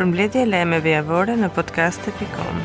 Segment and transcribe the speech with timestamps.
[0.00, 2.14] Për e Lameve javore në podcast.com.
[2.18, 2.60] pikon.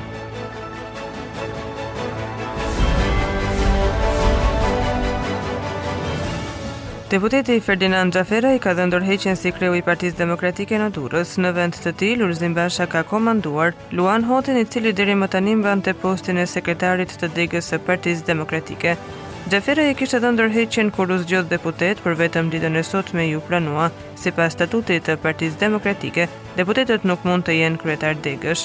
[7.23, 11.51] voteti Ferdinand Xhafera i ka dhënë dorëheqjen si kreu i Partisë Demokratike në Durrës, në
[11.59, 15.93] vend të tij Lulzim Basha ka komanduar Luan Hotin i cili deri më tani mbante
[16.05, 18.95] postin e sekretarit të degës së Partisë Demokratike.
[19.45, 23.25] Gjafera e kishtë dhe ndërheqen kur u zgjodh deputet për vetëm ditën e sot me
[23.27, 26.25] ju pranua, si pas statutit të partiz demokratike,
[26.57, 28.63] deputetet nuk mund të jenë kretar degësh.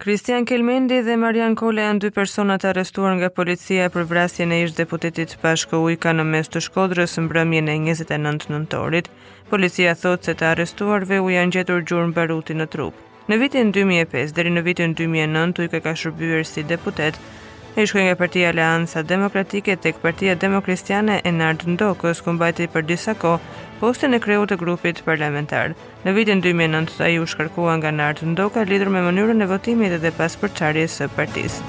[0.00, 4.78] Kristian Kelmendi dhe Marian Kole janë dy personat arrestuar nga policia për vrasjen e ish
[4.78, 9.10] deputetit Pashko Ujka në mes të shkodrës në mbrëmjen e 29 nëntorit.
[9.50, 13.09] Policia thot se të arrestuarve u janë gjetur gjurë në baruti në trupë.
[13.30, 17.14] Në vitin 2005 deri në vitin 2009 Tujke ka shërbyer si deputet
[17.78, 23.14] E shkoj nga partia Aleansa Demokratike tek partia Demokristiane e Nardë Ndokës, këmbajti për disa
[23.22, 23.36] ko
[23.78, 25.76] postin e kreu të grupit parlamentar.
[26.02, 29.94] Në vitin 2009 të aju u shkarkua nga Nardë Ndoka lidur me mënyrën e votimit
[30.02, 31.62] dhe pas përqarjes së partisë.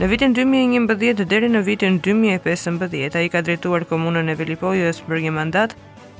[0.00, 5.24] Në vitin 2011 deri në vitin 2015 a i ka drejtuar komunën e Velipojës për
[5.26, 5.74] një mandat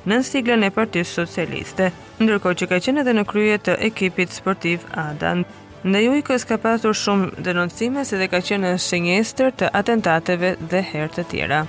[0.09, 1.91] në siglën e partijës Socialiste,
[2.23, 5.43] ndërko që ka qenë edhe në krye të ekipit sportiv Adan.
[5.83, 9.69] Në ju i kësë ka pasur shumë denoncime se dhe ka qenë në shenjester të
[9.77, 11.63] atentateve dhe herë të tjera.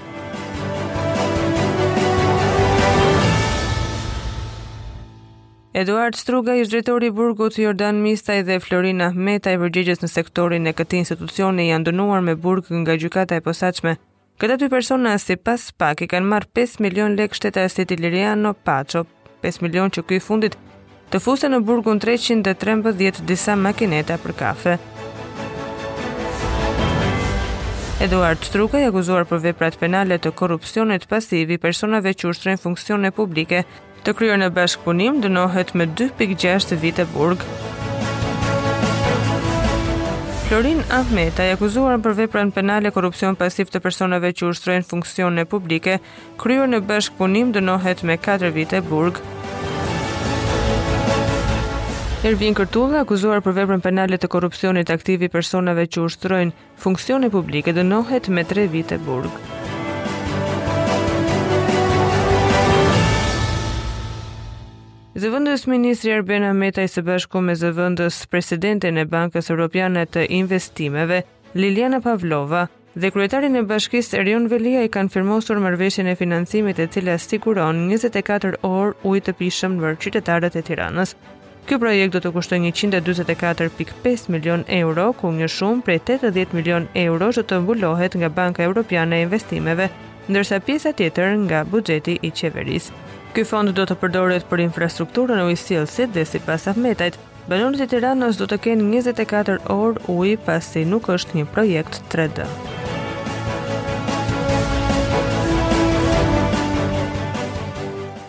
[5.72, 10.74] Eduard Struga ish drejtori i burgut Jordan Mistaj dhe Florin Ahmetaj përgjigjes në sektorin e
[10.76, 13.94] këtij institucioni janë dënuar me burg nga gjykata e posaçme
[14.42, 18.00] Këta dy persona si pas pak i kanë marrë 5 milion lek shteta e sitit
[18.02, 19.04] Liriano Paco,
[19.46, 20.56] 5 milion që këj fundit
[21.12, 24.72] të fuste në burgun 313 disa makineta për kafe.
[28.02, 33.62] Eduard Struka i akuzuar për veprat penale të korrupsionit pasivi personave që ushtrojnë funksione publike,
[34.02, 37.46] të kryer në bashkëpunim dënohet me 2.6 vite burg.
[40.54, 45.94] Florin Ahmeta, akuzuar për veprën penale korrupsion pasiv të personave që ushtrojnë funksione publike,
[46.42, 49.22] kryer në bashkpunim dënohet me 4 vite burg.
[52.28, 57.72] Ervin Kurtulla, akuzuar për veprën penale të korrupsionit aktiv i personave që ushtrojnë funksione publike,
[57.80, 59.40] dënohet me 3 vite burg.
[65.18, 71.18] Zëvëndës Ministri Erbena Metaj së bashku me zëvëndës Presidentin e Bankës Europiane të Investimeve,
[71.52, 72.62] Liliana Pavlova,
[72.96, 77.82] dhe kryetarin e bashkis Erion Velia i kanë firmosur mërveshjën e financimit e cila siguron
[77.92, 81.12] 24 orë i të pishëm në qytetarët e tiranës.
[81.68, 87.28] Ky projekt do të kushtojë 124.5 milion euro, ku një shumë prej 80 milion euro
[87.36, 89.92] që të mbulohet nga Banka Europiane e Investimeve,
[90.32, 93.11] ndërsa pjesa tjetër nga buxheti i qeverisë.
[93.32, 97.14] Ky fond do të përdoret për infrastrukturën e ujësillësit dhe sipas Ahmetit,
[97.48, 102.44] banorët e Tiranës do të kenë 24 orë ujë pasi nuk është një projekt 3D.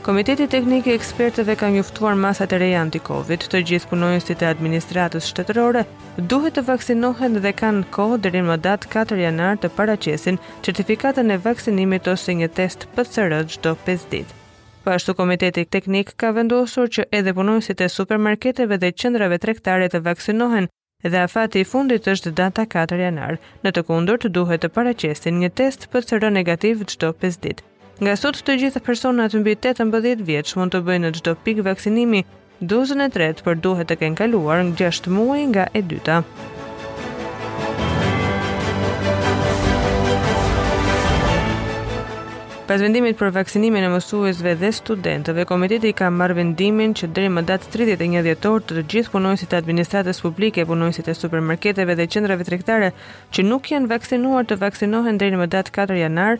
[0.05, 3.43] Komiteti Teknik i Ekspertëve ka njoftuar masat e reja anti-Covid.
[3.51, 5.83] Të gjithë punonjësit e administratës shtetërore
[6.31, 11.37] duhet të vaksinohen dhe kanë kohë deri në datë 4 janar të paraqesin certifikatën e
[11.49, 14.39] vaksinimit ose një test PCR çdo 5 ditë.
[14.83, 20.01] Po ashtu Komiteti Teknik ka vendosur që edhe punonjësit e supermarketeve dhe qendrave tregtare të
[20.07, 20.67] vaksinohen
[21.13, 23.37] dhe afati i fundit është data 4 janar.
[23.63, 27.63] Në të kundur të duhet të paraqesin një test PCR negativ çdo 5 ditë.
[28.03, 32.25] Nga sot të gjithë personat mbi 18 vjeç mund të bëjnë çdo pikë vaksinimi.
[32.73, 36.19] Dozën e tretë për duhet të kenë kaluar 6 muaj nga e dyta.
[42.63, 47.41] Pas vendimit për vaksinimin e mësuesve dhe studentëve, komiteti ka marrë vendimin që deri më
[47.49, 52.47] datë 31 dhjetor të të gjithë punonësit e administratës publike, punonësit e supermarketeve dhe qendrave
[52.47, 52.93] tregtare
[53.35, 56.39] që nuk janë vaksinuar të vaksinohen deri më datë 4 janar,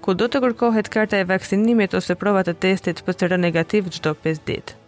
[0.00, 4.46] ku do të kërkohet karta e vaksinimit ose prova të testit PCR negativ çdo 5
[4.48, 4.78] ditë.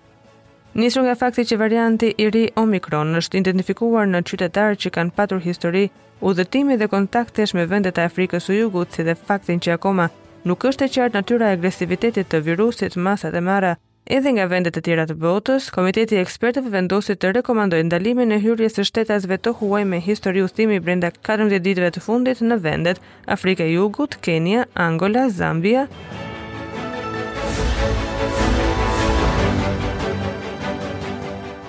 [0.80, 5.44] Nisur nga fakti që varianti i ri Omicron është identifikuar në qytetarë që kanë patur
[5.44, 5.90] histori
[6.24, 10.08] udhëtimi dhe kontaktesh me vendet e Afrikës së Jugut, si dhe fakti që akoma
[10.48, 13.74] nuk është e qartë natyra e agresivitetit të virusit masa dhe mara,
[14.06, 18.38] edhe nga vendet e tjera të botës, Komiteti i Ekspertëve vendosi të rekomandojë ndalimin e
[18.42, 23.02] hyrjes së shtetasve të huaj me histori udhimi brenda 14 ditëve të fundit në vendet
[23.26, 25.86] Afrika e Jugut, Kenya, Angola, Zambia,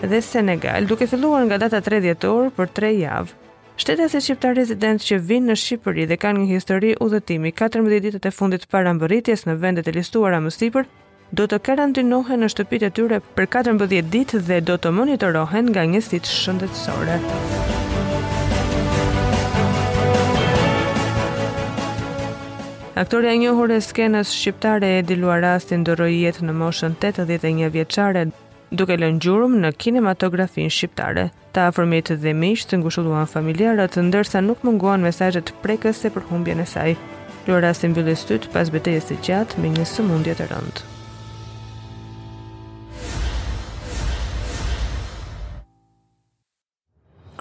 [0.01, 3.40] dhe Senegal, duke filluar nga data 30 orë për 3 javë.
[3.81, 8.25] Shtetet e shqiptar rezidentë që vinë në Shqipëri dhe kanë një histori udhëtimi 14 ditët
[8.30, 10.86] e fundit para mbërritjes në vendet e listuara më sipër,
[11.39, 15.88] do të karantinohen në shtëpitë e tyre për 14 ditë dhe do të monitorohen nga
[15.95, 17.18] njësit shëndetësore.
[23.06, 28.27] Aktoria e njohur e skenës shqiptare Edi Luarasti ndroi jetën në moshën 81 vjeçare
[28.71, 31.25] duke lënë gjurmë në kinematografin shqiptare.
[31.51, 36.63] Ta afërmit dhe mishë të ngushulluan familjarët, ndërsa nuk munguan mesajët prekës se për humbjen
[36.63, 36.94] e saj.
[37.50, 40.88] Lora rrasin vëllë tytë pas betejës si qatë me një së mundjet e rëndë.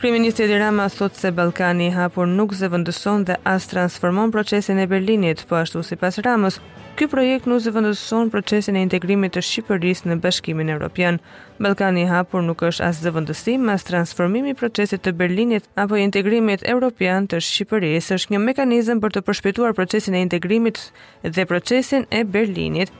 [0.03, 4.87] Kriministri i Rama thot se Ballkani i hapur nuk zëvendëson dhe as transformon procesin e
[4.89, 6.57] Berlinit, po ashtu sipas Ramës,
[7.01, 11.17] ky projekt nuk zëvendëson procesin e integrimit të Shqipërisë në Bashkimin Evropian.
[11.65, 16.67] Ballkani i hapur nuk është as zëvendësim as transformimi i procesit të Berlinit apo integrimit
[16.75, 20.81] evropian të Shqipërisë, është një mekanizëm për të përshpejtuar procesin e integrimit
[21.25, 22.93] dhe procesin e Berlinit,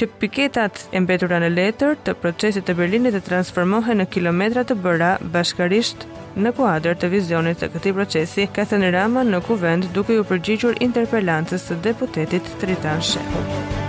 [0.00, 4.76] që piketat e mbetura në letër të procesit të Berlinit të transformohen në kilometra të
[4.86, 6.06] bëra bashkarisht
[6.40, 10.80] në kuadrë të vizionit të këti procesi, ka thënë rama në kuvend duke ju përgjigjur
[10.88, 13.80] interpellantës të deputetit Tritan Shehu.